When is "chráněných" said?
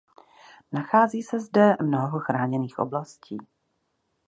2.19-2.79